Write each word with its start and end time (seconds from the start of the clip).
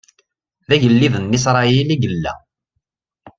D 0.67 0.69
agellid 0.75 1.13
n 1.19 1.35
Isṛayil 1.37 1.89
i 1.95 1.97
yella! 2.01 2.33